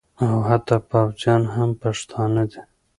او 0.25 0.29
حتی 0.49 0.77
پوځیان 0.89 1.43
هم 1.55 1.69
پښتانه 1.81 2.43
دي 2.51 2.61